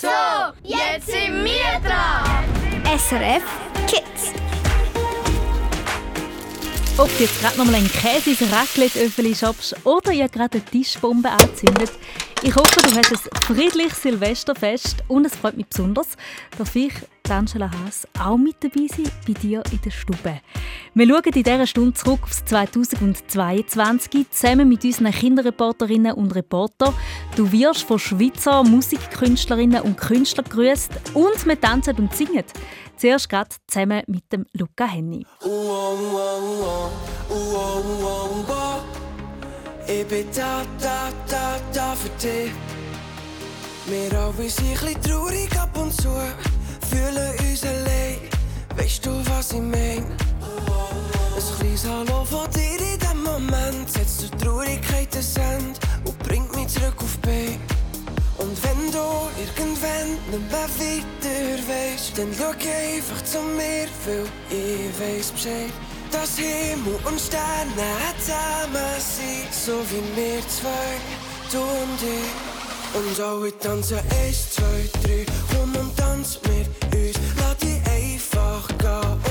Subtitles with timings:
[0.00, 0.08] So,
[0.62, 2.42] jetzt sind wir dran.
[2.98, 3.42] SRF
[3.86, 4.32] Kids.
[6.96, 10.64] Ob du jetzt gerade noch mal einen Käse ins Raclette-Öffeli schaffst oder ihr gerade eine
[10.64, 11.90] Tischbombe anzündet,
[12.40, 16.16] ich hoffe, du hast ein friedliches Silvesterfest und es freut mich besonders,
[16.56, 16.94] dass ich,
[17.30, 20.40] Angela Haas, auch mit dabei sein bei dir in der Stube.
[20.94, 26.94] Wir schauen in dieser Stunde zurück aufs 2022 zusammen mit unseren Kinderreporterinnen und Reportern.
[27.36, 32.44] Du wirst von Schweizer Musikkünstlerinnen und Künstlern gegrüßt und wir tanzen und singen.
[32.96, 35.24] Zuerst gerade zusammen mit dem Luca Henny.
[39.86, 42.52] Ich bin da, da, da, da für dich.
[43.86, 46.08] Wir alle sind ein bisschen traurig ab und zu,
[46.92, 48.18] uns allein.
[48.76, 50.04] Weißt du, was ich mein?
[50.04, 56.54] Ein kleines Hallo von dir in dem Moment setzt die Traurigkeit ein Ende und bringt
[56.54, 57.58] mich zurück auf Bein.
[58.38, 64.90] Und wenn du irgendwann nicht mehr weiter weißt, dann schau einfach zu mir, weil ich
[64.98, 65.72] weiß Bescheid.
[66.10, 70.98] Dass Himmel und Sterne zusammen sind, so wie wir zwei,
[71.52, 72.60] du und ich.
[72.92, 76.59] Und alle tanzen eins, zwei, drei, komm und tanz mit
[78.60, 79.29] einfach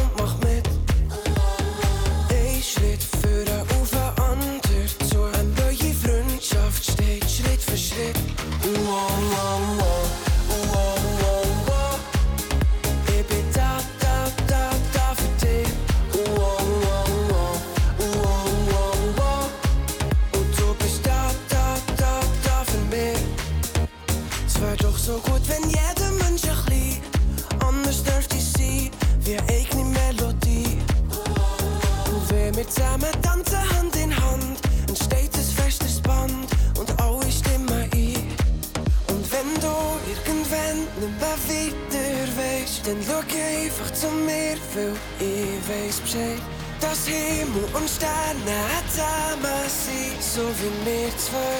[42.89, 46.41] dann schau einfach zu mir, weil ich weiß Bescheid.
[46.81, 51.59] Dass Himmel und Sterne zusammen sind, so wie wir zwei,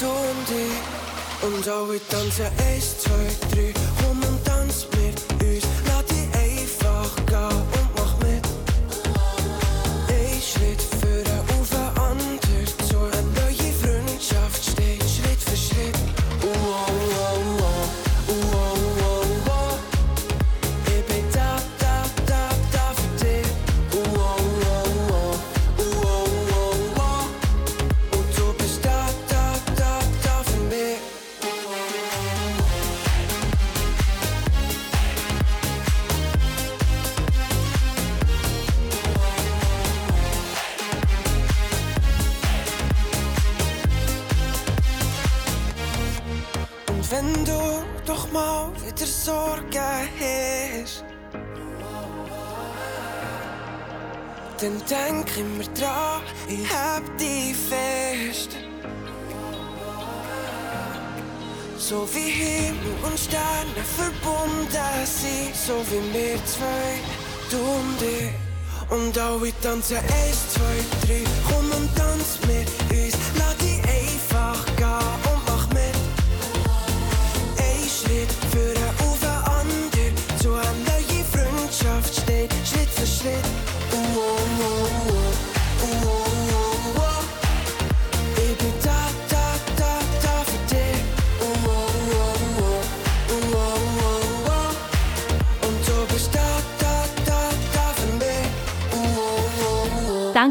[0.00, 1.46] du und ich.
[1.46, 4.37] Und alle tanzen eins, zwei, drei, komm und
[68.98, 73.07] Und alle tanzen eins, zwei, drei, komm und tanz mit uns,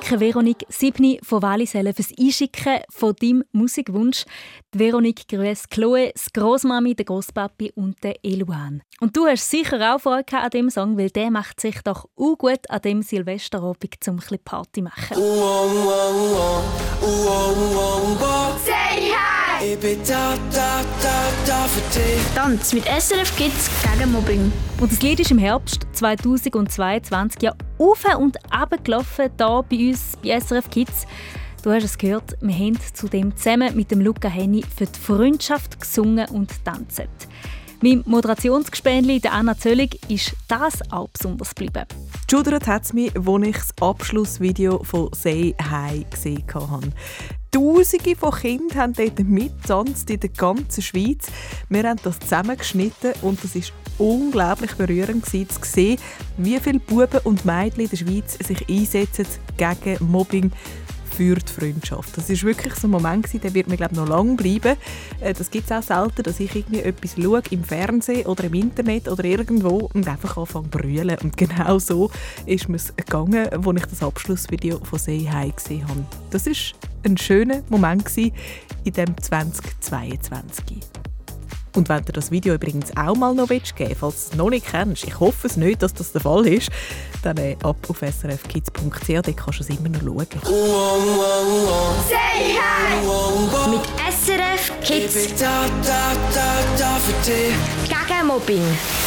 [0.09, 4.23] Danke, Veronik Sibni von Wallisellen fürs Einschicken von deinem Musikwunsch.
[4.73, 8.81] Die Veronik grüßt Chloe, das Großmami, der Großpapi und der Eluan.
[9.01, 12.37] Und du hast sicher auch Freude an diesem Song, weil der macht sich doch auch
[12.37, 15.17] gut an dem Silvesterabend zum ein Party machen.
[19.59, 22.19] Ich bin da, da, da, da für dich.
[22.35, 24.51] Tanz mit SRF Kids gegen Mobbing.
[24.79, 30.15] Und das Lied ist im Herbst 2022 ja auf und runter gelaufen, hier bei uns
[30.21, 31.07] bei SRF Kids.
[31.63, 35.79] Du hast es gehört, wir haben zudem zusammen mit dem Luca Henny für die Freundschaft
[35.79, 37.07] gesungen und tanzt.
[37.81, 41.85] Meinem Moderationsgespänli, der Anna Zöllig, ist das auch besonders geblieben.
[42.27, 46.91] Geschudert hat es mich, als ich das Abschlussvideo von «Say Hi» gesehen habe.
[47.51, 51.27] Tausende von Kindern haben dort mitgetanzt in der ganzen Schweiz.
[51.69, 55.97] Wir haben das zusammengeschnitten und es ist unglaublich berührend zu sehen,
[56.37, 59.25] wie viele Buben und Mädchen in der Schweiz sich einsetzen
[59.57, 60.51] gegen Mobbing.
[61.17, 62.15] Für die Freundschaft.
[62.15, 64.77] Das ist wirklich so ein Moment gewesen, der wird mir glaube noch lange bleiben.
[65.19, 68.53] Äh, das gibt es auch selten, dass ich irgendwie etwas schaue im Fernsehen oder im
[68.53, 71.17] Internet oder irgendwo und einfach anfange zu brüllen.
[71.23, 72.11] Und genau so
[72.45, 76.05] ist mir es gegangen, als ich das Abschlussvideo von «Say Hi» gesehen habe.
[76.29, 81.06] Das ist ein schöner Moment in dem 2022.
[81.77, 84.49] Und wenn du das Video übrigens auch mal noch geben willst, falls du es noch
[84.49, 86.71] nicht kennst, ich hoffe es nicht, dass das der Fall ist,
[87.21, 90.27] dann äh, ab auf srfkids.ch, dort kannst du es immer noch schauen.
[92.09, 93.69] Say hi!
[93.69, 93.81] Mit
[94.11, 97.53] SRF Kids Baby, da, da, da, da für dich.
[97.87, 99.06] gegen Mobbing.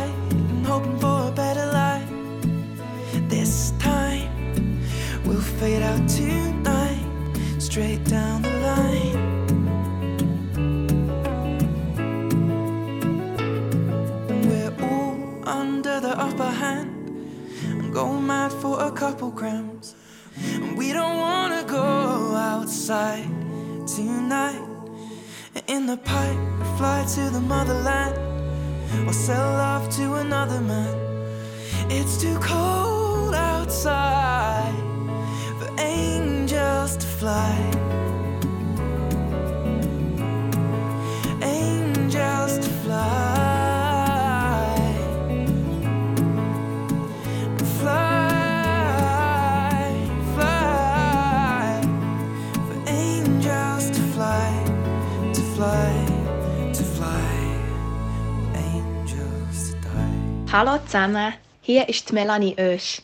[18.01, 19.93] go mad for a couple grams.
[20.43, 21.85] And we don't wanna go
[22.51, 23.29] outside
[23.95, 24.65] tonight.
[25.67, 28.15] In the pipe, we fly to the motherland
[29.07, 30.95] or sell love to another man.
[31.97, 34.81] It's too cold outside
[35.59, 37.90] for angels to fly.
[60.53, 63.01] Hallo zusammen, hier ist Melanie Oesch.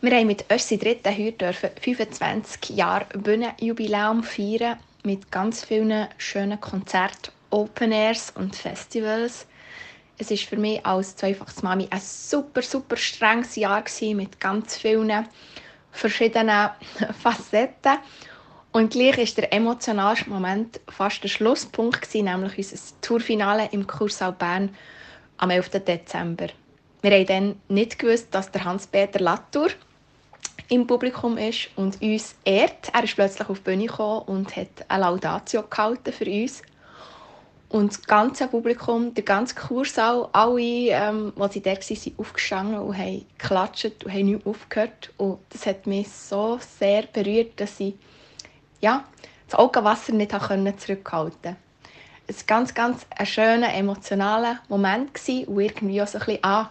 [0.00, 6.58] Wir haben mit Oesch dritten heute dürfen 25 Jahre Bühnenjubiläum feiern mit ganz vielen schönen
[6.58, 9.46] Konzerten, Open Airs und Festivals.
[10.16, 14.78] Es ist für mich als zweifaches Mami ein super, super strenges Jahr gewesen, mit ganz
[14.78, 15.28] vielen
[15.92, 16.70] verschiedenen
[17.22, 17.98] Facetten.
[18.72, 24.32] Und gleich ist der emotionalste Moment fast der Schlusspunkt gewesen, nämlich unser Tourfinale im Kursaal
[24.32, 24.74] Bern
[25.36, 25.84] am 11.
[25.84, 26.48] Dezember.
[27.02, 29.68] Wir haben dann nicht gewusst, dass der Hans-Peter Latour
[30.68, 32.92] im Publikum ist und uns ehrt.
[32.92, 36.62] Er ist plötzlich auf die Bühne gekommen und hat eine Laudatio gehalten für uns.
[37.70, 42.98] Und das ganze Publikum, der ganze Kursaal, alle, ähm, die da waren, sind aufgestanden und
[42.98, 45.12] haben geklatscht und haben nicht aufgehört.
[45.16, 47.94] Und das hat mich so sehr berührt, dass ich
[48.80, 49.04] ja,
[49.48, 51.56] das Augenwasser nicht zurückhalten konnte.
[52.30, 56.70] War ganz, ganz ein schöner, emotionaler Moment und irgendwie auch so ein bisschen, ah,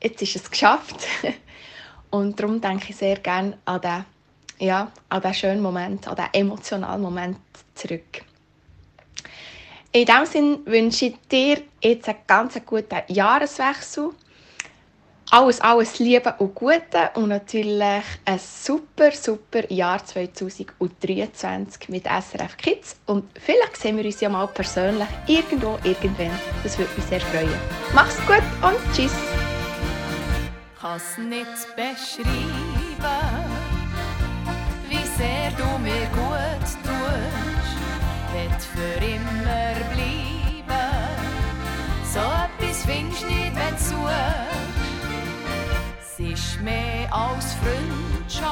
[0.00, 1.06] jetzt ist es geschafft.
[2.10, 4.04] und darum denke ich sehr gerne an diesen,
[4.60, 7.38] ja, an diesen schönen Moment, an diesen emotionalen Moment
[7.74, 8.22] zurück.
[9.90, 14.10] In diesem Sinne wünsche ich dir jetzt einen ganz guten Jahreswechsel.
[15.34, 22.94] Alles, alles Liebe und Gute und natürlich ein super, super Jahr 2023 mit SRF Kids.
[23.06, 26.30] Und vielleicht sehen wir uns ja mal persönlich irgendwo, irgendwann.
[26.62, 27.50] Das würde mich sehr freuen.
[27.92, 29.10] Mach's gut und tschüss!
[30.80, 32.28] Kann's nicht beschreiben,
[34.88, 37.74] wie sehr du mir gut tust,
[38.32, 40.94] wird für immer bleiben.
[42.04, 44.53] So etwas findest du nicht, wenn du suchst.
[46.64, 48.42] Mehr als Freundschaft.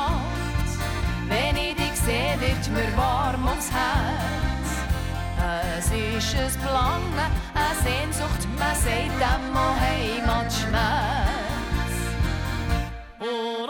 [1.28, 4.69] Wenn ich dich sehe, wird mir warm ums Herz.
[5.78, 7.19] Es ist ein Belangen,
[7.54, 10.83] eine Sehnsucht, man sagt dem Heimatschmerz.
[13.19, 13.66] Oh,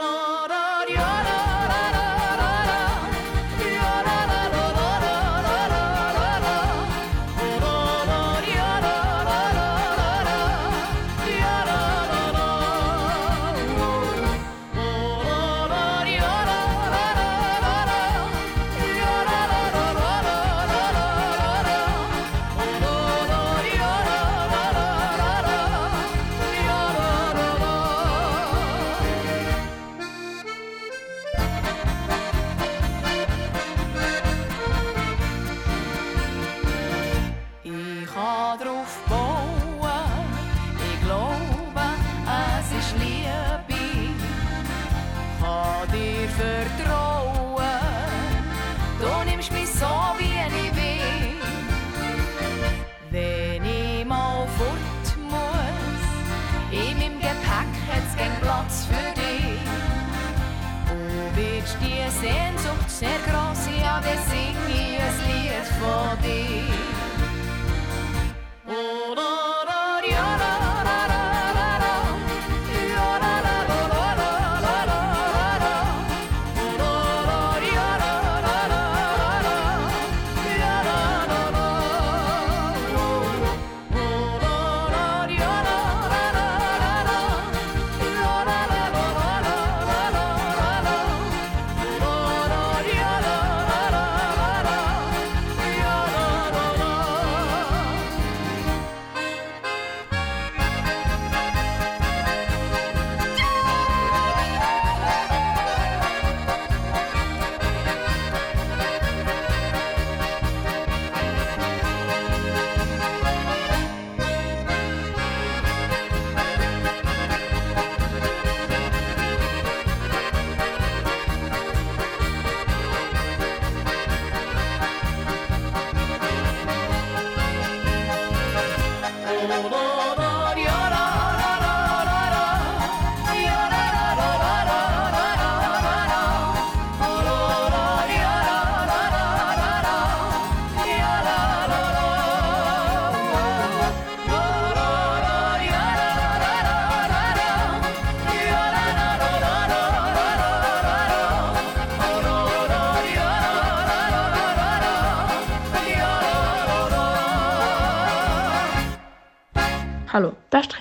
[65.83, 66.12] for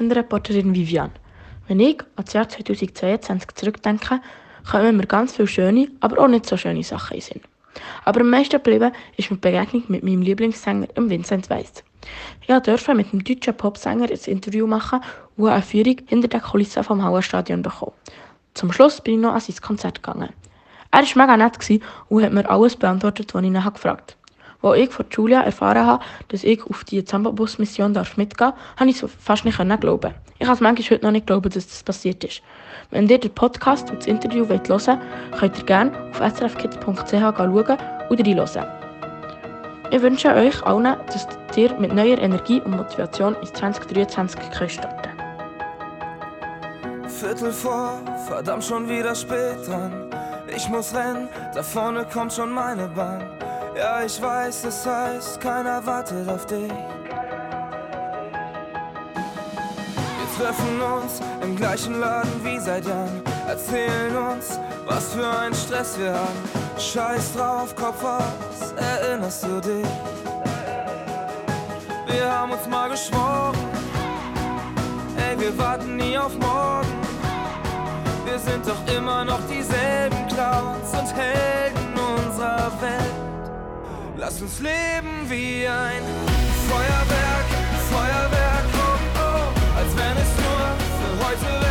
[0.02, 1.12] Kinderreporterin Vivian.
[1.68, 4.20] Wenn ich an das Jahr 2022 zurückdenke,
[4.68, 7.42] kommen mir ganz viele schöne, aber auch nicht so schöne Sachen in Sinn.
[8.04, 11.84] Aber am meisten geblieben ist die Begegnung mit meinem Lieblingssänger, Vincent Weiss.
[12.42, 15.02] Ich durfte mit dem deutschen Popsänger ein Interview machen
[15.38, 17.94] und eine Führung hinter den Kulissen vom Hauerstadion bekommen.
[18.56, 20.30] Zum Schluss bin ich noch an sein Konzert gegangen.
[20.90, 21.80] Er war mega nett
[22.10, 24.21] und hat mir alles beantwortet, was ich ihn gefragt habe.
[24.62, 29.02] Als ich von Julia erfahren habe, dass ich auf die Zambabus-Mission mitgehen darf, habe ich
[29.02, 30.14] es fast nicht glauben.
[30.40, 32.42] Ich kann es manchmal heute noch nicht glauben, dass das passiert ist.
[32.92, 35.00] Wenn ihr den Podcast und das Interview hören wollt,
[35.40, 37.78] könnt ihr gerne auf srfkids.ch schauen
[38.10, 38.68] und reinhören.
[39.92, 41.28] Ich wünsche euch allen, dass
[41.58, 45.12] ihr mit neuer Energie und Motivation ins 2023 könnt starten
[47.10, 50.10] Viertel vor, verdammt schon wieder spät dran.
[50.56, 53.22] Ich muss rennen, da vorne kommt schon meine Bahn.
[53.76, 56.72] Ja, ich weiß, das heißt, keiner wartet auf dich.
[60.18, 63.22] Wir treffen uns im gleichen Laden wie seit Jahren.
[63.48, 66.44] Erzählen uns, was für ein Stress wir haben.
[66.78, 69.88] Scheiß drauf, Kopf aus, erinnerst du dich?
[72.08, 73.56] Wir haben uns mal geschworen,
[75.18, 76.88] ey, wir warten nie auf morgen.
[78.26, 83.31] Wir sind doch immer noch dieselben Clowns und Helden unserer Welt.
[84.22, 86.04] Lass uns leben wie ein
[86.70, 87.48] Feuerwerk,
[87.90, 91.71] Feuerwerk, oh oh, als wenn es nur für heute wäre,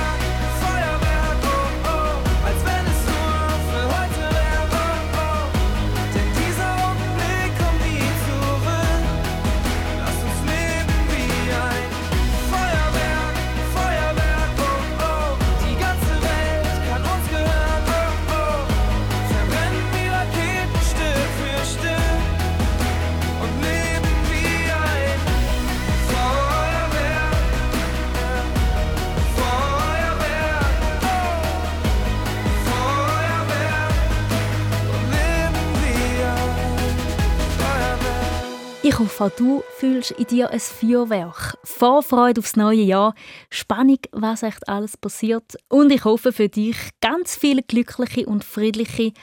[38.83, 41.55] Ich hoffe, auch du fühlst in dir ein Feuerwerk.
[41.63, 43.13] Vorfreude aufs neue Jahr,
[43.51, 45.55] Spannung, was echt alles passiert.
[45.69, 49.13] Und ich hoffe für dich ganz viele glückliche und friedliche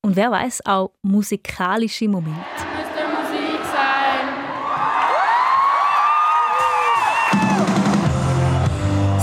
[0.00, 2.81] und wer weiß auch musikalische Momente.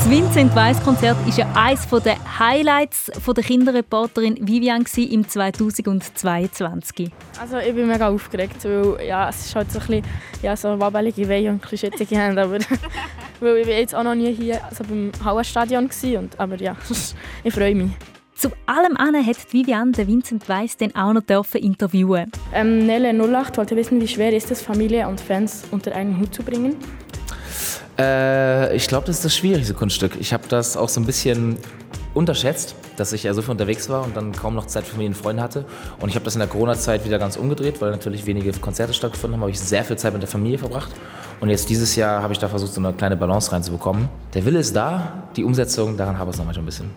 [0.10, 7.12] Das Vincent Weiss Konzert ist ja eines der Highlights von der Kinderreporterin Vivian im 2022.
[7.40, 10.04] Also ich bin mega aufgeregt, weil ja, es ist halt so ein bisschen
[10.42, 12.58] ja, so wabbelige Wehen und schützige Hände, aber
[13.40, 16.76] weil ich jetzt auch noch nie hier also beim Hauenstadion und aber ja,
[17.44, 17.92] ich freue mich.
[18.34, 22.32] Zu allem anderen hat Vivian den Vincent Weiss dann auch noch dürfen interviewen.
[22.52, 26.34] Ähm, Nelle 08 wollte wissen, wie schwer ist es, Familie und Fans unter einen Hut
[26.34, 26.78] zu bringen?
[28.00, 30.14] Äh, ich glaube, das ist das schwierigste Kunststück.
[30.20, 31.58] Ich habe das auch so ein bisschen
[32.14, 35.10] unterschätzt, dass ich ja so viel unterwegs war und dann kaum noch Zeit für Familie
[35.10, 35.66] und Freunde hatte.
[36.00, 39.36] Und ich habe das in der Corona-Zeit wieder ganz umgedreht, weil natürlich wenige Konzerte stattgefunden
[39.36, 40.90] haben, habe ich sehr viel Zeit mit der Familie verbracht.
[41.40, 44.10] Und jetzt dieses Jahr habe ich da versucht, so eine kleine Balance reinzubekommen.
[44.34, 46.90] Der Wille ist da, die Umsetzung, daran habe ich es noch manchmal ein bisschen.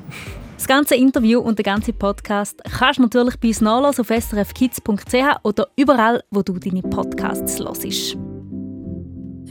[0.57, 5.41] Das ganze Interview und den ganzen Podcast kannst du natürlich bei uns nachlesen auf srfkids.ch
[5.43, 8.17] oder überall, wo du deine Podcasts hörst.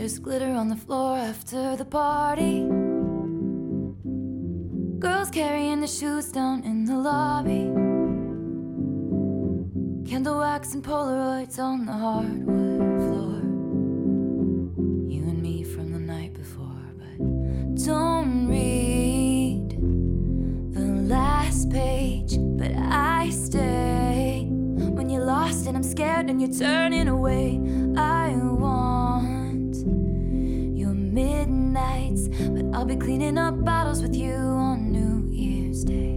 [0.01, 2.61] There's glitter on the floor after the party.
[4.97, 7.69] Girls carrying the shoes down in the lobby.
[10.09, 13.41] Candle wax and Polaroids on the hardwood floor.
[15.07, 19.69] You and me from the night before, but don't read
[20.73, 22.37] the last page.
[22.39, 27.61] But I stay when you're lost and I'm scared and you're turning away.
[27.95, 28.90] I want
[32.81, 36.15] I'll be cleaning up bottles with you on New Year's Day.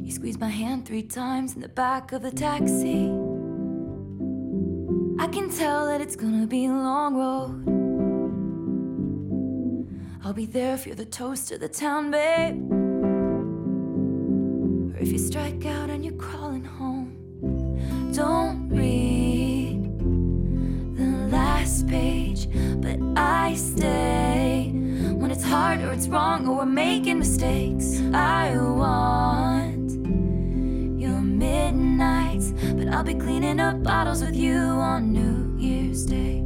[0.00, 3.10] You squeezed my hand three times in the back of the taxi.
[5.18, 7.64] I can tell that it's gonna be a long road.
[10.24, 12.62] I'll be there if you're the toast of the town, babe.
[14.94, 17.18] Or if you strike out and you're crawling home.
[18.12, 19.82] Don't read
[20.94, 22.31] the last page,
[23.16, 28.00] I stay when it's hard or it's wrong or we're making mistakes.
[28.14, 29.90] I want
[31.00, 36.40] your midnights, but I'll be cleaning up bottles with you on New Year's Day.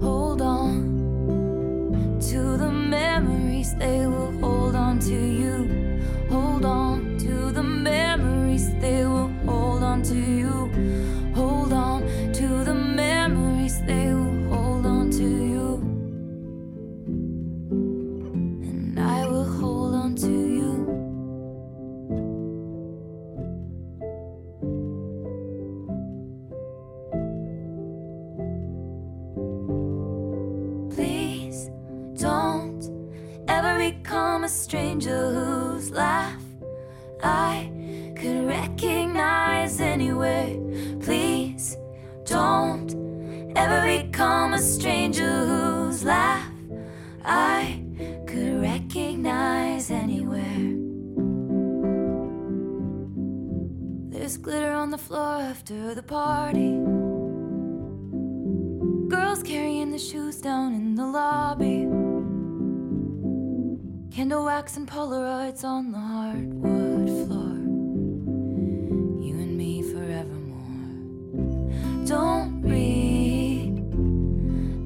[0.00, 6.00] Hold on to the memories, they will hold on to you.
[6.30, 10.39] Hold on to the memories, they will hold on to you.
[34.40, 36.42] Become a stranger whose laugh
[37.22, 37.70] I
[38.16, 40.56] could recognize anywhere.
[41.00, 41.76] Please
[42.24, 42.90] don't
[43.54, 46.50] ever become a stranger whose laugh
[47.22, 47.84] I
[48.26, 50.68] could recognize anywhere.
[54.10, 56.78] There's glitter on the floor after the party.
[59.14, 62.09] Girls carrying the shoes down in the lobby.
[64.12, 67.54] Candle wax and Polaroids on the hardwood floor.
[69.24, 70.56] You and me forevermore.
[72.06, 73.76] Don't read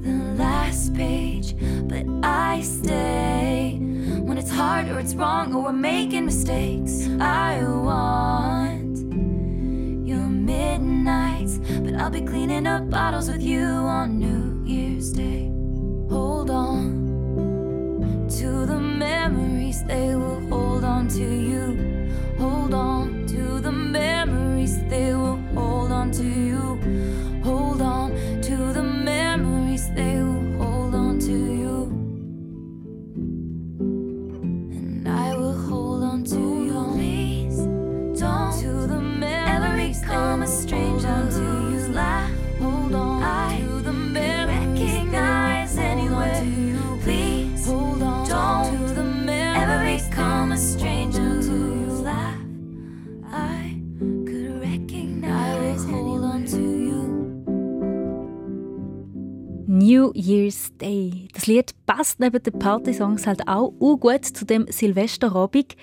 [0.04, 1.56] the last page,
[1.88, 3.78] but I stay
[4.20, 7.08] when it's hard or it's wrong or we're making mistakes.
[7.18, 8.98] I want
[10.06, 15.50] your midnights, but I'll be cleaning up bottles with you on New Year's Day.
[16.10, 16.93] Hold on
[18.44, 21.64] to the memories, they will hold on to you.
[22.36, 26.73] Hold on to the memories, they will hold on to you.
[59.84, 61.28] New Year's Day.
[61.34, 63.70] Das Lied passt neben den Partysongs halt auch
[64.00, 65.76] gut zu dem Silvesterabend.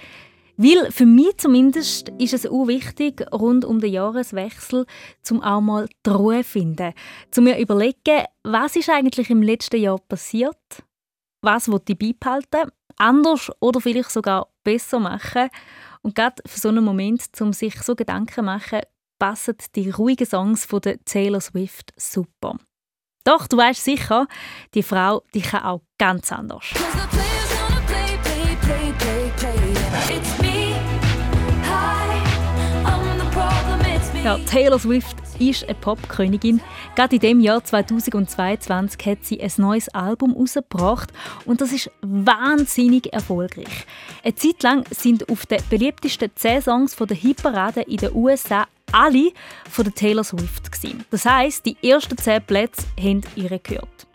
[0.57, 4.87] Weil für mich zumindest ist es auch wichtig, rund um den Jahreswechsel,
[5.21, 6.93] zum auch mal die Ruhe zu finden.
[7.29, 10.83] Zu mir überlegen, was ist eigentlich im letzten Jahr passiert?
[11.43, 12.71] Was will ich beibehalten?
[12.97, 15.49] Anders oder vielleicht sogar besser machen?
[16.01, 18.81] Und gerade für so einen Moment, um sich so Gedanken zu machen,
[19.19, 22.57] passen die ruhigen Songs von Taylor Swift super.
[23.23, 24.27] Doch, du weißt sicher,
[24.73, 26.63] die Frau die kann auch ganz anders.
[34.23, 36.62] Ja, Taylor Swift ist eine Popkönigin.
[36.95, 41.12] Gerade in dem Jahr 2022 hat sie ein neues Album herausgebracht
[41.45, 43.88] und das ist wahnsinnig erfolgreich.
[44.23, 48.67] Eine Zeit lang sind auf den beliebtesten 10 Songs von der Hitparade in den USA
[48.91, 49.32] alle
[49.69, 51.06] von der Taylor Swift gewesen.
[51.10, 54.08] Das heißt, die ersten 10 Plätze haben ihre gehört.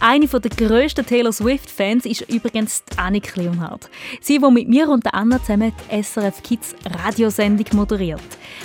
[0.00, 3.88] Eine der grössten Taylor Swift-Fans ist übrigens Annik Leonhardt.
[4.20, 8.20] Sie, die mit mir und Anna zusammen die SRF Kids Radiosendung moderiert.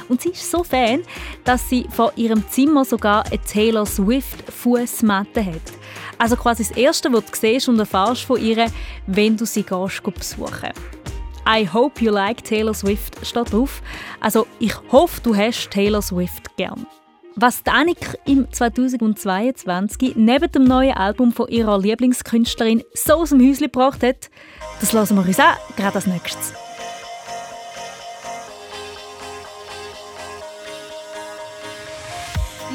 [0.10, 1.02] Und sie ist so Fan,
[1.46, 5.62] dass sie vor ihrem Zimmer sogar eine Taylor Swift-Fußmatte hat.
[6.18, 8.66] Also quasi das Erste, was du siehst und erfährst von ihr,
[9.08, 10.74] wenn du sie gehst, besuchen
[11.52, 13.82] I hope you like Taylor Swift steht drauf.
[14.20, 16.86] Also ich hoffe, du hast Taylor Swift gern.
[17.36, 23.64] Was Danik im 2022 neben dem neuen Album von ihrer Lieblingskünstlerin so aus dem Häuschen
[23.64, 24.30] gebracht hat,
[24.80, 26.54] das lassen wir uns auch gerade als nächstes.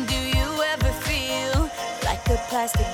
[0.08, 1.70] Do you ever feel
[2.02, 2.93] like a plastic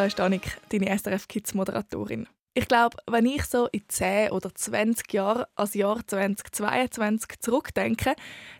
[0.00, 2.26] da ist Annik, deine SRF Kids Moderatorin.
[2.54, 8.14] Ich glaube, wenn ich so in 10 oder 20 Jahren ans Jahr 2022 zurückdenke,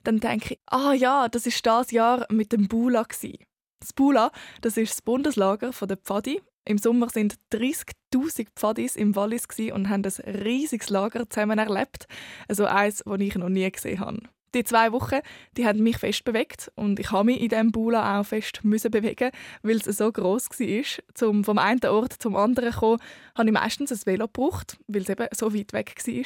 [0.05, 3.39] dann denke ich, ah ja, das ist das Jahr mit dem Bula gsi.
[3.81, 6.43] Das Bula, das ist das Bundeslager der Pfadi.
[6.67, 12.07] Im Sommer sind 30.000 Pfadis im Wallis und haben ein riesiges Lager zusammen erlebt,
[12.49, 14.21] also eins, das ich noch nie gesehen habe.
[14.55, 15.21] Die zwei Wochen,
[15.57, 18.91] die haben mich fest bewegt und ich habe mich in diesem Bula auch fest müssen
[18.91, 19.31] bewegen,
[19.63, 21.05] weil es so groß war.
[21.15, 22.99] Zum vom einen Ort zum anderen zu kommen,
[23.37, 26.25] habe ich meistens ein Velo gebraucht, weil es eben so weit weg war.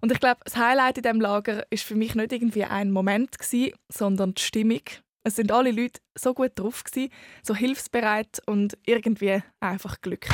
[0.00, 3.38] Und ich glaube, das Highlight in diesem Lager ist für mich nicht irgendwie ein Moment
[3.38, 4.82] gewesen, sondern die Stimmung.
[5.24, 7.10] Es sind alle Leute so gut drauf gewesen,
[7.42, 10.32] so hilfsbereit und irgendwie einfach glücklich.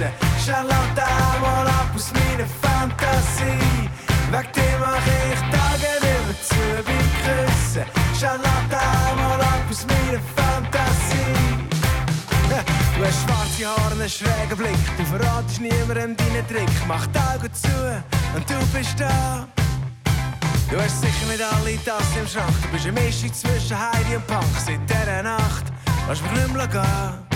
[0.00, 0.12] Küssen.
[0.46, 3.90] Charlotte ab aus meiner Fantasie.
[4.30, 5.92] Weg dir mach ich Tage
[6.42, 7.84] zu beim Küssen.
[8.18, 11.20] Charlotte ab aus meiner Fantasie.
[12.96, 14.98] Du hast schwarze Haare, einen schrägen Blick.
[14.98, 16.70] Du verratest niemandem deinen Trick.
[16.86, 17.68] Mach die Augen zu
[18.34, 19.46] und du bist da.
[20.70, 22.52] Du hast sicher nicht alle Tassen im Schrank.
[22.62, 24.44] Du bist eine Mischung zwischen Heidi und Punk.
[24.66, 25.64] Seit dieser Nacht
[26.08, 27.29] lass mich nicht mehr gehen.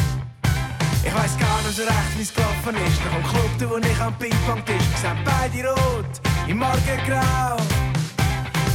[1.07, 2.37] Ich weiss gar nicht so recht, wie es ist.
[2.37, 6.14] Nach dem Club, da wo ich am Ping-Pong-Tisch Wir sind beide rot,
[6.49, 7.57] im Morgengrau.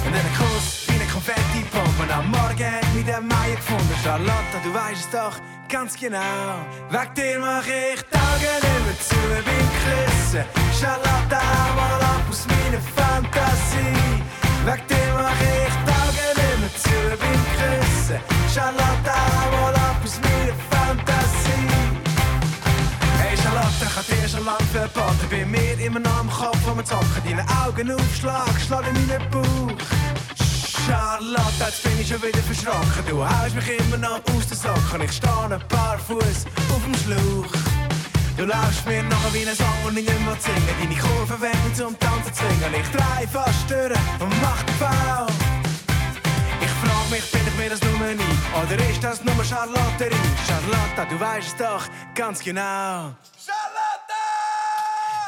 [0.05, 2.03] Und dann ein Kuss wie eine Konfetti-Pompe.
[2.03, 3.95] Und am Morgen hat mich der Meier gefunden.
[4.03, 5.35] Charlotte, du weißt es doch
[5.67, 6.65] ganz genau.
[6.89, 9.15] Weg dir mach ich die Augen zu
[9.45, 10.43] beim Küssen.
[10.79, 14.23] Charlotte, einmal ab aus meiner Fantasie.
[14.65, 18.19] Weg dir mach ich die Augen zu beim Küssen.
[18.53, 21.18] Charlotte, einmal ab aus meiner Fantasie.
[23.81, 25.27] Ich hab dir schon lang verboten.
[25.29, 27.21] Bei mir immer noch am Kopf, man zocken.
[27.23, 29.77] Deine Augen aufschlag, schlag in meinen Bauch.
[30.85, 33.03] Charlotte, jetzt bin ich schon wieder verschrocken.
[33.07, 35.01] Du haust mich immer noch aus den Socken.
[35.03, 37.51] Ich stehe ein paar Fuß auf dem Schlauch.
[38.37, 40.75] Du laufst mir nachher wie ein Song und ich nicht mehr singen.
[40.79, 42.73] Deine Kurven werden zum Tanzen zwingen.
[42.73, 45.27] Ich drei fast durch und mach den Bau.
[46.61, 48.28] Ich frag mich, bin ich mir das nur nie?
[48.53, 50.15] Oder ist das nur Charlotterie?
[50.47, 51.85] Charlotte, du weißt es doch
[52.15, 53.13] ganz genau.
[53.45, 54.19] Charlotte!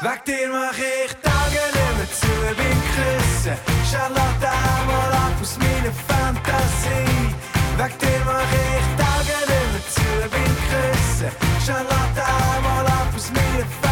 [0.02, 3.56] Weg dir mach ich Augen nicht mehr zu beim Küssen.
[3.90, 4.52] Charlotte,
[4.86, 7.34] mal ab aus meiner Fantasie.
[7.78, 11.30] Weg dir mach ich Augen nicht mehr zu beim Küssen.
[11.64, 12.24] Charlotte,
[12.62, 13.91] mal ab aus meiner Fantasie.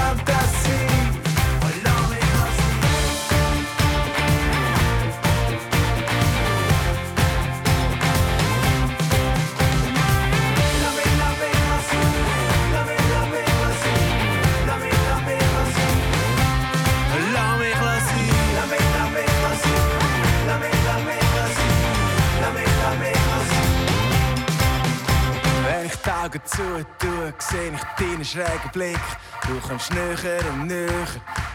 [26.30, 29.00] Augen zutue, sehe ich deinen schrägen Blick.
[29.48, 31.06] Du kommst näher und näher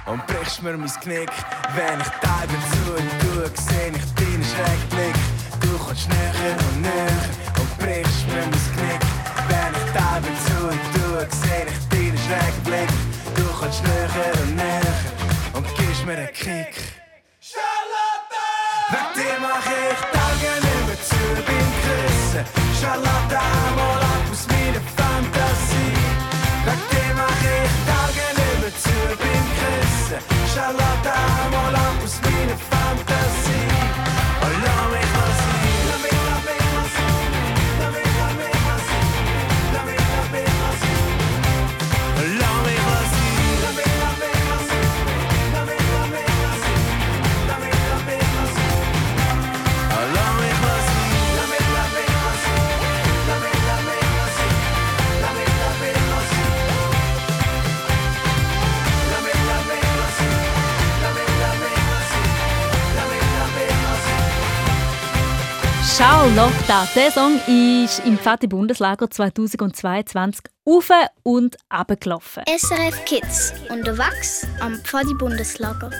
[0.05, 1.31] und brichst mir mein Knick.
[1.75, 5.15] Wenn ich die Augen zutue, sehe ich deinen schrägen Blick.
[5.61, 7.23] Du kommst näher und näher
[7.57, 9.01] und brichst mir mein Knick.
[9.47, 12.89] Wenn ich die Augen zutue, sehe ich deinen schrägen Blick.
[13.33, 14.95] Du kommst näher und näher
[15.53, 16.75] und gibst mir einen Kick.
[17.39, 18.43] Charlotte!
[18.91, 19.99] Weg dir mach ich
[20.63, 22.45] nicht mehr zu beim Küssen.
[22.81, 24.04] Charlotte,
[24.45, 25.95] aus meiner Fantasie.
[26.65, 30.19] Weg dir mach ich Augen nicht zu beim Küssen.
[30.53, 31.24] Charlotte,
[66.35, 70.89] Charlotte, der Song ist im Pfadi Bundeslager 2022 auf
[71.23, 72.43] und abgelaufen.
[72.45, 75.91] SRF Kids unterwegs am Pfadi Bundeslager.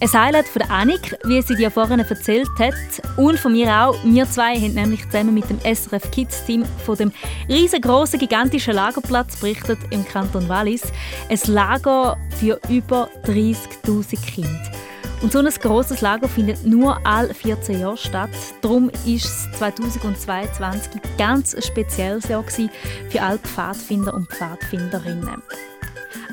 [0.00, 2.74] Ein Highlight von Annik, wie sie dir vorhin erzählt hat,
[3.18, 4.02] und von mir auch.
[4.02, 7.12] Wir zwei haben nämlich zusammen mit dem SRF Kids Team von dem
[7.50, 10.84] riesengroßen, gigantischen Lagerplatz berichtet im Kanton Wallis.
[11.28, 14.72] Ein Lager für über 30.000 Kinder.
[15.22, 18.30] Und so ein grosses Lager findet nur alle 14 Jahre statt.
[18.60, 25.42] Darum war es 2022 ein ganz spezielles Jahr für alle Pfadfinder und Pfadfinderinnen.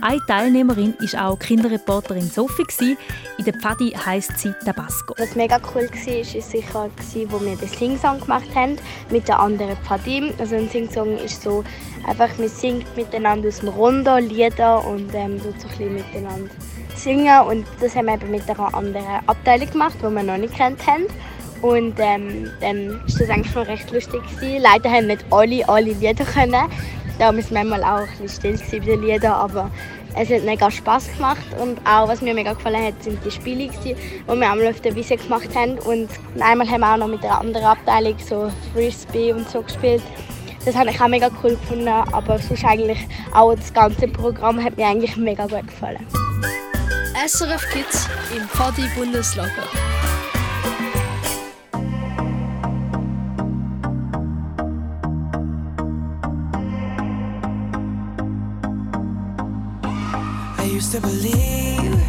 [0.01, 2.97] Eine Teilnehmerin war auch Kinderreporterin Sophie.
[3.37, 5.15] In der Pfadi heisst sie Tabasco.
[5.17, 8.75] Was mega cool war, war sicher, wo wir den Sing-Song gemacht haben
[9.09, 10.33] mit den anderen Pfadim.
[10.39, 11.63] Also ein Sing-Song ist so,
[12.05, 16.51] einfach man singt miteinander aus dem Rondo Lieder und ähm, so ein bisschen miteinander
[17.03, 17.41] singen.
[17.41, 20.85] Und das haben wir eben mit einer anderen Abteilung gemacht, die wir noch nicht kennt
[20.87, 21.05] haben.
[21.61, 24.21] Und ähm, dann war das eigentlich schon recht lustig.
[24.35, 24.61] Gewesen.
[24.61, 26.69] Leider haben nicht alle alle Lieder können.
[27.19, 29.69] Da müssen manchmal auch ein bisschen still bei den Liedern, aber
[30.15, 33.69] es hat mega Spaß gemacht und auch was mir mega gefallen hat, sind die Spiele,
[33.83, 33.95] die
[34.27, 37.39] wir einmal auf der Wiese gemacht haben und einmal haben wir auch noch mit einer
[37.39, 40.03] anderen Abteilung so Frisbee und so gespielt.
[40.65, 42.99] Das habe ich auch mega cool gefunden, aber sonst eigentlich
[43.33, 46.05] auch das ganze Programm hat mir eigentlich mega gut gefallen.
[47.15, 49.67] SRF Kids im Pfadi Bundeslager.
[60.57, 62.01] I used to believe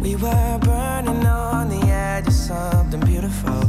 [0.00, 3.62] we were burning on the edge of something beautiful,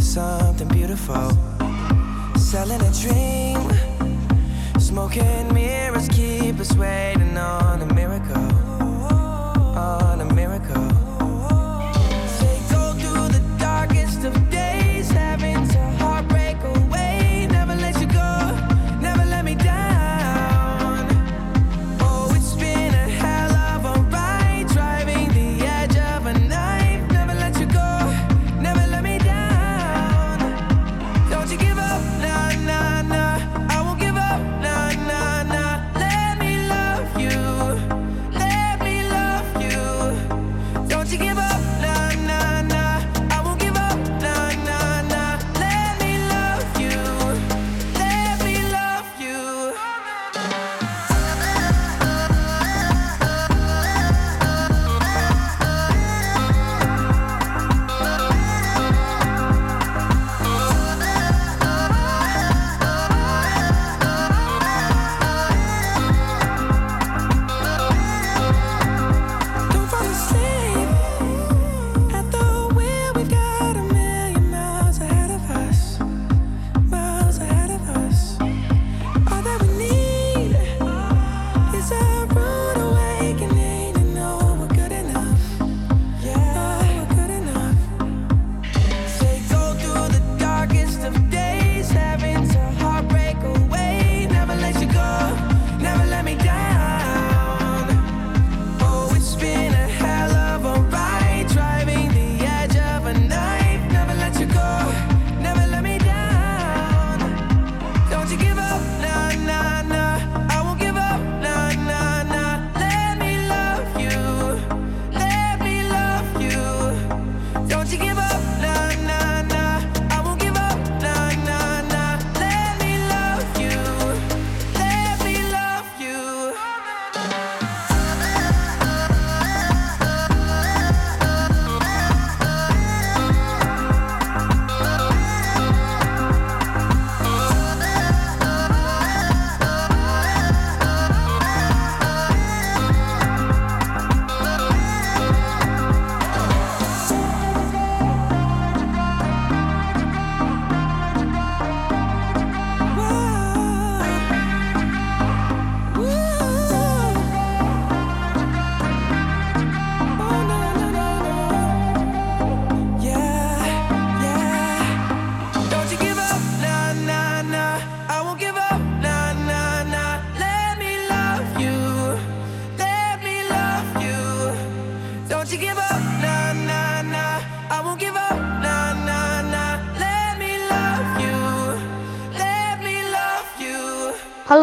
[0.00, 1.30] something beautiful.
[2.36, 3.70] Selling a dream,
[4.80, 7.29] smoking mirrors keep us waiting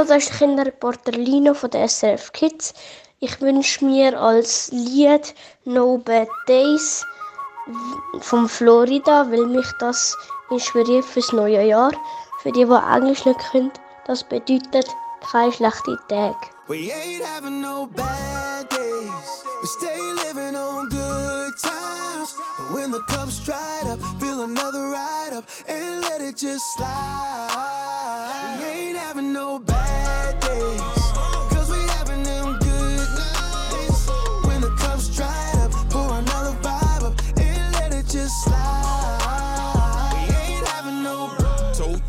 [0.07, 2.73] das ist der Kinderreporter Lino von der SRF Kids.
[3.19, 5.35] Ich wünsche mir als Lied
[5.65, 7.05] No Bad Days
[8.21, 10.15] von Florida, weil mich das
[10.49, 11.91] inspiriert fürs neue Jahr.
[12.41, 13.71] Für die, die Englisch nicht können,
[14.05, 14.87] das bedeutet
[15.31, 16.37] keine schlechten Tage.
[16.67, 19.43] We ain't having no bad days.
[19.61, 22.35] We stay living on good times.
[22.57, 28.59] But when the cup's dried up, fill another ride up and let it just slide.
[28.59, 29.96] We ain't having no bad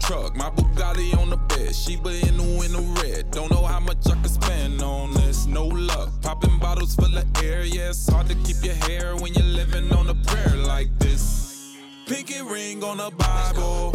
[0.08, 1.74] truck, my Bugatti on the bed.
[1.74, 3.30] Sheba in the window red.
[3.30, 5.46] Don't know how much I can spend on this.
[5.46, 6.08] No luck.
[6.22, 7.62] Popping bottles full of air.
[7.64, 11.76] Yeah, it's hard to keep your hair when you're living on a prayer like this.
[12.06, 13.94] Pinky ring on the Bible.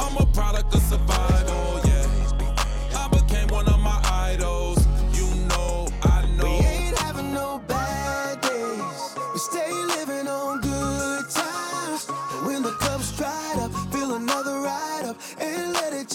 [0.00, 1.80] I'm a product of survival.
[1.84, 2.05] Yeah,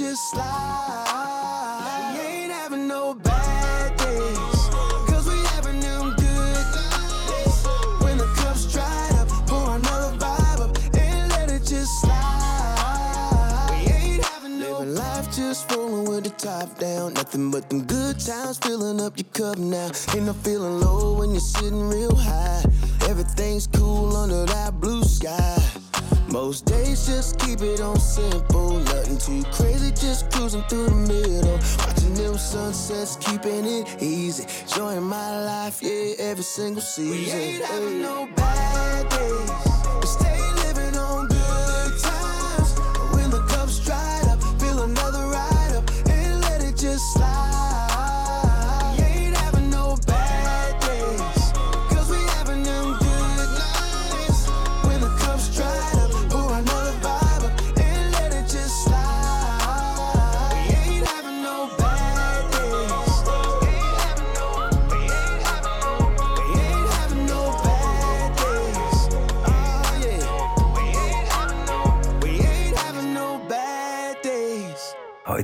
[0.01, 2.15] just slide.
[2.15, 4.61] We ain't having no bad days.
[5.07, 7.67] Cause we having them good nights.
[8.01, 13.67] When the cup's dried up, pour another vibe up and let it just slide.
[13.69, 17.13] We ain't having no Living life just rolling with the top down.
[17.13, 19.91] Nothing but them good times filling up your cup now.
[20.15, 22.63] Ain't no feeling low when you're sitting real high.
[23.07, 25.61] Everything's cool under that blue sky.
[26.31, 28.79] Most days just keep it on simple.
[28.79, 31.59] Nothing too crazy, just cruising through the middle.
[31.79, 34.45] Watching them sunsets, keeping it easy.
[34.61, 37.11] Enjoying my life, yeah, every single season.
[37.11, 39.70] We ain't having no bad days.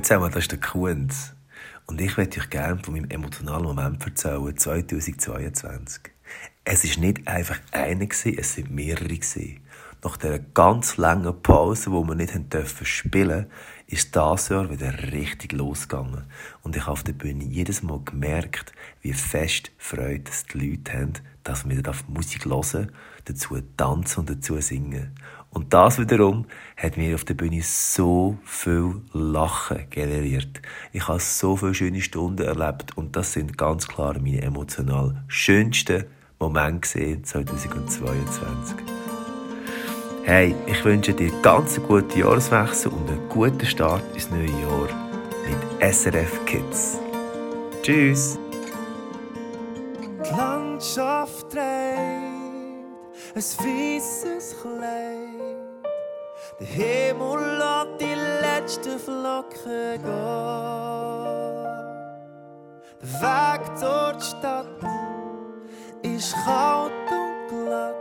[0.08, 1.34] Zusammen, das ist der Kunz.
[1.84, 6.00] Und ich möchte euch gerne von meinem emotionalen Moment erzählen, 2022.
[6.64, 9.18] Es war nicht einfach einer, es sind mehrere.
[10.02, 12.32] Nach dieser ganz langen Pause, wo wir nicht
[12.84, 13.46] spielen
[13.86, 16.24] ist das Jahr wieder richtig losgegangen.
[16.62, 21.12] Und ich habe auf der Bühne jedes Mal gemerkt, wie fest Freude die Leute haben,
[21.42, 22.92] dass wir wieder Musik hören,
[23.24, 25.14] dazu tanzen und dazu singen.
[25.50, 26.46] Und das wiederum
[26.76, 30.60] hat mir auf der Bühne so viel Lachen generiert.
[30.92, 36.04] Ich habe so viele schöne Stunden erlebt und das sind ganz klar meine emotional schönsten
[36.38, 38.76] Momente gesehen 2022.
[40.24, 44.88] Hey, ich wünsche dir ganz einen guten Jahreswechsel und einen guten Start ins neue Jahr
[45.48, 46.98] mit SRF Kids.
[47.82, 48.38] Tschüss!
[49.98, 52.28] Die Landschaft trägt
[53.34, 55.37] ein weißes Kleid.
[56.60, 60.02] Der Himmel lässt die letzten Flocken gehen.
[63.00, 64.66] Der Weg die Stadt
[66.02, 67.94] ist kalt und glatt.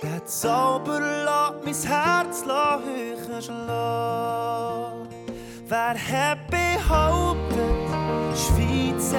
[0.00, 2.44] Der Zauber lässt mein Herz
[2.84, 5.08] höher schlagen.
[5.66, 9.12] Wer hat behauptet, Schweiz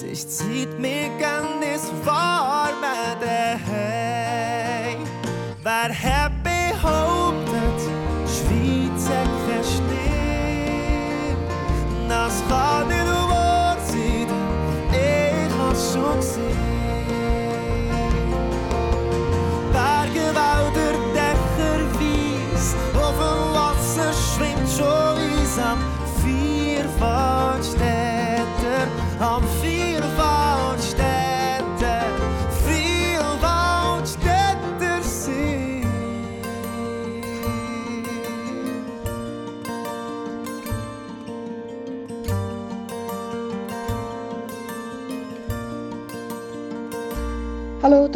[0.00, 5.06] Ist Zeit, wir gehen ins Warme daheim.
[5.62, 6.41] Wer hat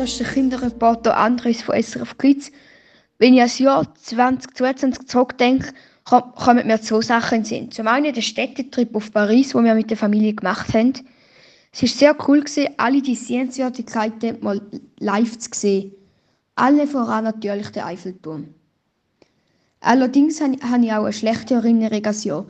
[0.07, 2.53] ist der Kinderreporter Andres von SRF Kids.
[3.19, 5.73] Wenn ich ans Jahr 2022 zurückdenke,
[6.05, 7.71] komm- kommen mir zwei Sachen in Sinn.
[7.71, 10.93] Zum einen der Städtetrip auf Paris, den wir mit der Familie gemacht haben.
[11.73, 14.61] Es war sehr cool, gewesen, alle die Sehenswürdigkeiten mal
[14.99, 15.93] live zu sehen.
[16.55, 18.55] Alle voran natürlich der Eiffelturm.
[19.81, 22.47] Allerdings habe ich auch eine schlechte Erinnerung an das Jahr.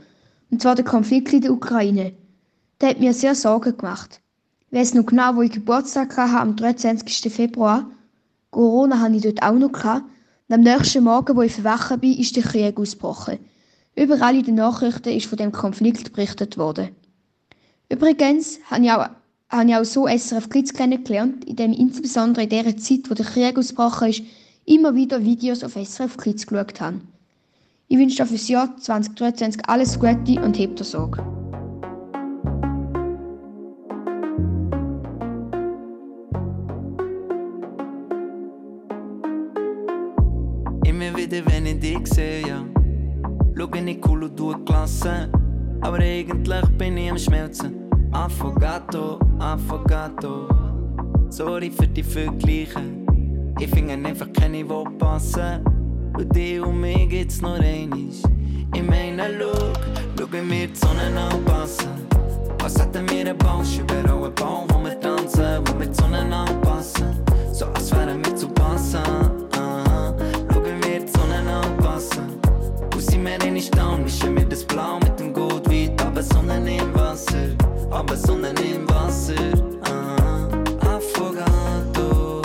[0.51, 2.13] Und zwar der Konflikt in der Ukraine.
[2.81, 4.21] Der hat mir sehr Sorgen gemacht.
[4.71, 7.33] Weiss noch genau, wo ich Geburtstag hatte, am 23.
[7.33, 7.91] Februar.
[8.51, 9.73] Corona hatte ich dort auch noch.
[9.73, 10.05] Gehabt.
[10.49, 13.39] Und am nächsten Morgen, wo ich verwachen bin, ist der Krieg ausgebrochen.
[13.95, 16.91] Überall in den Nachrichten ist von dem Konflikt berichtet worden.
[17.89, 19.09] Übrigens habe ich auch,
[19.49, 23.27] habe ich auch so SRF Kids kennengelernt, indem ich insbesondere in der Zeit, wo der
[23.27, 24.23] Krieg ausgebrochen ist,
[24.65, 27.01] immer wieder Videos auf SRF Kids geschaut habe.
[27.89, 31.46] Ich wünsche dir fürs Jahr 2023 alles Gute und hebt dir Sorge.
[41.07, 42.65] Immer wieder, wenn ich dich sehe, ja.
[43.57, 45.31] Schau ich cool und du Klasse.
[45.81, 47.89] Aber eigentlich bin ich am Schmelzen.
[48.11, 50.49] Affogato, Affogato.
[51.29, 52.83] Sorry für die Vergleiche.
[53.61, 55.63] Ich finde einfach keine, die passen.
[56.13, 58.21] Bei dir und mir geht's nur einig.
[58.75, 59.73] Ich meine, schau,
[60.19, 61.91] schau wir die Sonne anpassen.
[62.59, 66.35] Was hätten wir einen Bausch über einen Baum, wo wir tanzen, wo wir die Sonne
[66.35, 67.15] anpassen.
[67.53, 69.46] So als wären wir zu passen.
[71.99, 76.95] Sind wir in Stau, mischen wir das Blau mit dem Gold weit, aber Sonne im
[76.95, 77.57] Wasser,
[77.91, 79.35] aber Sonne im Wasser.
[79.85, 80.47] Aha.
[80.81, 82.43] Affogato.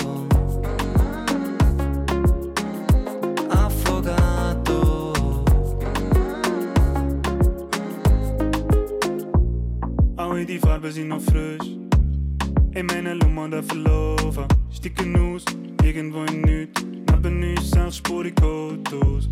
[3.50, 5.14] Affogato.
[10.16, 11.76] Alle die Farben sind noch frisch.
[12.74, 14.46] Ich meine, Lummer da verlaufen.
[14.70, 15.44] Sticken aus,
[15.84, 16.91] irgendwo in nichts.
[17.24, 19.30] Neben uns sechsspurig Autos.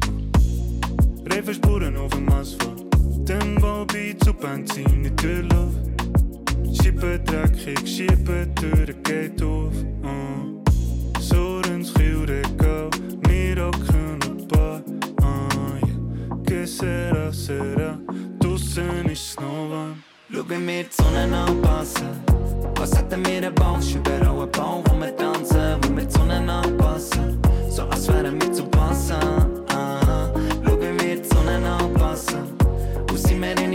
[1.27, 2.85] Reifenspuren auf dem Asphalt.
[3.25, 5.79] Tempo bei zu Benzin in die Luft.
[6.71, 9.73] Schippen dreckig, schieben, Türen geht auf.
[10.03, 10.61] Uh.
[11.19, 12.91] Sorens, Chiure, Gau,
[13.27, 14.83] wir hocken ein paar.
[15.23, 16.37] Uh, yeah.
[16.45, 17.97] Que sera, sera,
[18.39, 20.03] draussen ist es noch warm.
[20.31, 22.09] Schau wie wir die Sonne anpassen.
[22.75, 26.78] Was hätten wir einen Bausch über einen Baum, wo wir tanzen, wo wir die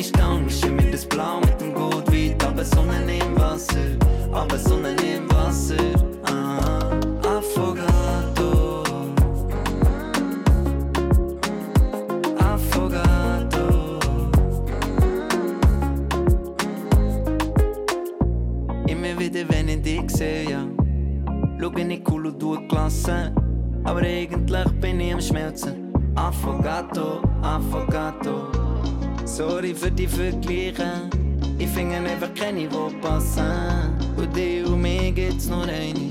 [0.08, 3.96] Stau, mischen wir das Blau mit dem Gold weit, aber Sonne im Wasser,
[4.32, 5.33] aber Sonne im Wasser.
[29.84, 31.10] Für die Vergleiche.
[31.58, 33.44] Ich finde einfach keine, die passen.
[34.16, 36.03] Und dir und mir geht's nur einig.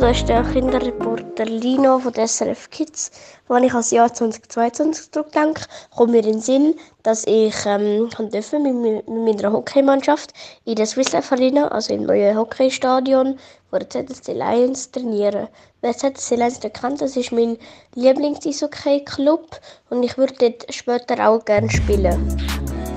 [0.00, 3.10] Das ist der Kinderreporter Lino von der SRF Kids.
[3.48, 5.60] Wenn ich ans Jahr 2022 zurückdenke,
[5.94, 10.32] kommt mir in den Sinn, dass ich ähm, dürfen mit, mit meiner Hockeymannschaft
[10.64, 13.38] in der Swiss Life Arena, also im neuen Hockeystadion,
[13.70, 15.48] wo der ZSC Lions trainieren.
[15.82, 17.58] Wer ZSC Lions nicht kennt, das ist mein
[17.94, 22.89] Lieblings-Eishockey-Club und ich würde dort später auch gerne spielen.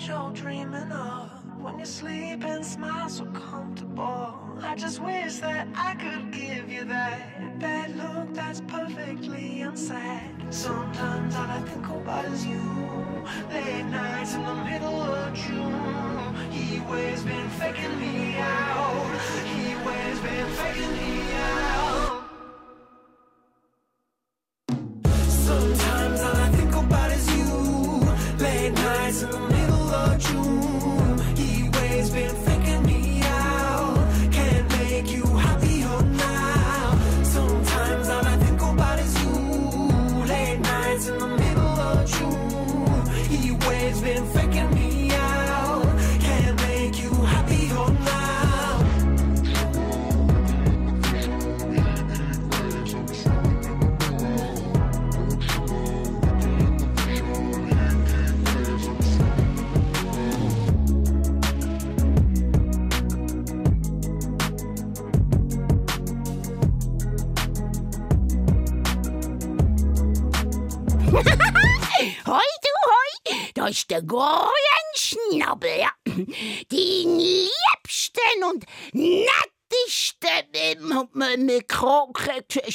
[0.00, 1.30] What you're dreaming of
[1.60, 4.34] when you sleep and smile so comfortable.
[4.62, 10.30] I just wish that I could give you that bad look that's perfectly unsaid.
[10.48, 13.26] Sometimes all I think about is you.
[13.52, 16.34] Late nights in the middle of June.
[16.50, 19.20] He waves been faking me out.
[19.44, 20.99] He waves been faking me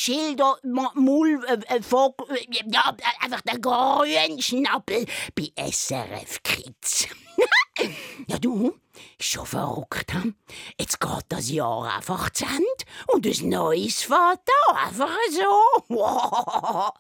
[0.05, 0.59] Schilder,
[0.93, 7.07] Mull, äh, äh, Vogel, äh, ja, einfach der Grünschnabel bei SRF Kids.
[8.27, 8.75] ja du,
[9.17, 10.35] ist schon verrückt, hm?
[10.79, 12.63] Jetzt geht das Jahr einfach zu Ende
[13.07, 15.95] und das Neues fährt einfach so.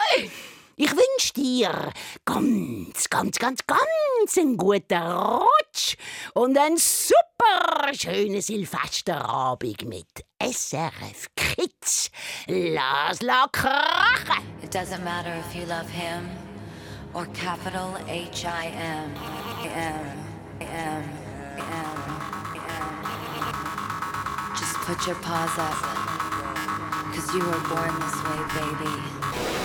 [0.77, 1.93] Ich wünsch dir
[2.25, 5.95] ganz, ganz, ganz, ganz einen guten Rutsch
[6.33, 12.09] und einen super schönen Silvesterabend mit SRF Kids.
[12.47, 14.43] Lass la krachen!
[14.63, 16.29] It doesn't matter if you love him
[17.13, 19.11] or capital H I M.
[19.63, 20.05] M.
[20.61, 21.03] M.
[21.57, 21.97] M.
[22.55, 22.95] M.
[24.59, 25.77] Just put your paws up.
[27.13, 29.64] Cause you were born this way, baby.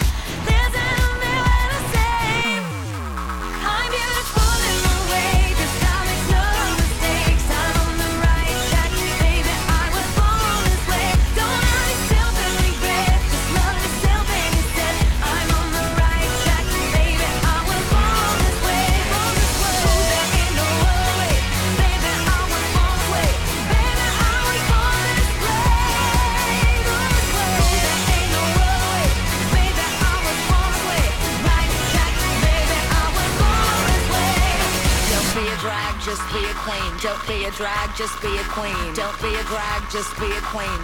[36.11, 36.91] Just be a queen.
[36.99, 38.93] Don't be a drag, just be a queen.
[38.93, 40.79] Don't be a drag, just be a queen.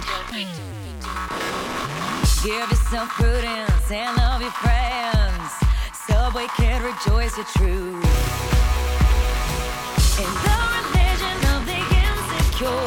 [2.41, 5.51] Give yourself prudence and love your friends.
[6.07, 8.07] Subway kid, rejoice your truth.
[10.23, 12.86] In the religion of the insecure,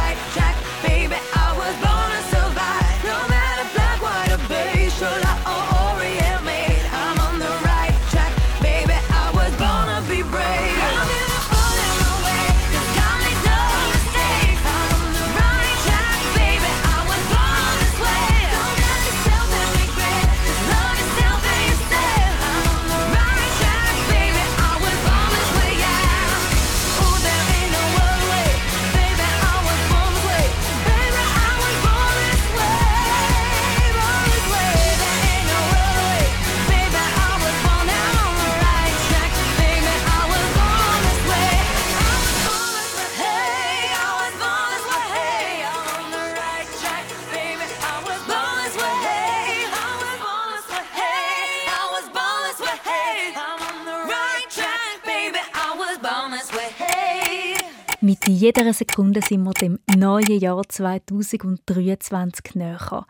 [58.57, 63.05] jeder Sekunde sind wir dem neuen Jahr 2023 näher.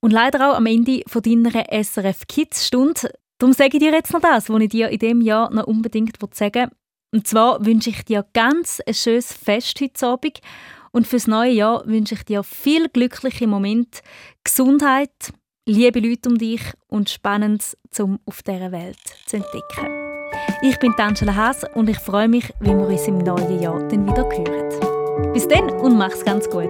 [0.00, 3.12] Und leider auch am Ende von deiner SRF Kids Stunde.
[3.38, 6.16] Darum sage ich dir jetzt noch das, was ich dir in diesem Jahr noch unbedingt
[6.34, 6.76] sagen will.
[7.12, 10.40] Und zwar wünsche ich dir ganz ein schönes Fest heute Abend.
[10.92, 14.00] Und fürs neue Jahr wünsche ich dir viel glückliche Momente,
[14.44, 15.34] Gesundheit,
[15.66, 19.99] liebe Leute um dich und Spannendes, um auf dieser Welt zu entdecken.
[20.62, 24.06] Ich bin Angela Haas und ich freue mich, wenn wir uns im neuen Jahr dann
[24.06, 25.32] wieder hören.
[25.32, 26.68] Bis dann und mach's ganz gut.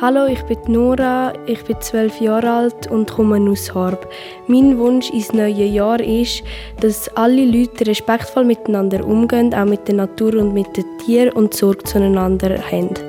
[0.00, 4.08] Hallo, ich bin Nora, ich bin zwölf Jahre alt und komme aus Horb.
[4.46, 6.42] Mein Wunsch ins neue Jahr ist,
[6.80, 11.54] dass alle Leute respektvoll miteinander umgehen, auch mit der Natur und mit den Tieren und
[11.54, 13.05] Sorge zueinander haben.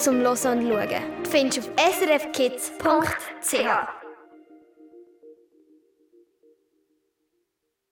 [0.00, 0.88] Zum Hören und Schauen
[1.30, 1.68] findest du auf
[2.00, 3.99] srfkids.ch.